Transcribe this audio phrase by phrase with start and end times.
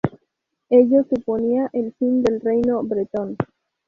[0.71, 3.35] Ello suponía el fin del reino bretón.